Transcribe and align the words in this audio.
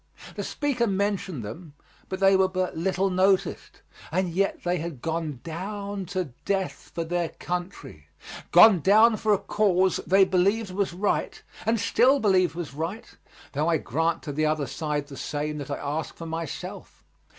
The 0.33 0.43
speaker 0.43 0.87
mentioned 0.87 1.43
them, 1.45 1.75
but 2.09 2.19
they 2.19 2.35
were 2.35 2.47
but 2.47 2.75
little 2.75 3.11
noticed, 3.11 3.83
and 4.11 4.29
yet 4.29 4.63
they 4.63 4.77
had 4.77 4.99
gone 4.99 5.41
down 5.43 6.07
to 6.07 6.33
death 6.43 6.89
for 6.95 7.03
their 7.03 7.29
country, 7.29 8.07
gone 8.51 8.79
down 8.79 9.15
for 9.17 9.31
a 9.31 9.37
cause 9.37 9.97
they 10.07 10.25
believed 10.25 10.71
was 10.71 10.91
right 10.91 11.39
and 11.67 11.79
still 11.79 12.19
believe 12.19 12.55
was 12.55 12.73
right, 12.73 13.15
though 13.51 13.67
I 13.67 13.77
grant 13.77 14.23
to 14.23 14.31
the 14.31 14.47
other 14.47 14.65
side 14.65 15.05
the 15.05 15.17
same 15.17 15.59
that 15.59 15.69
I 15.69 15.77
ask 15.77 16.15
for 16.15 16.25
myself. 16.25 17.03